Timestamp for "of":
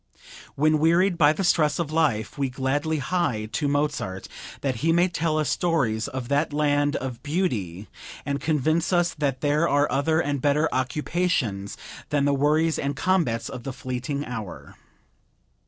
1.77-1.91, 6.07-6.27, 6.95-7.21, 13.47-13.61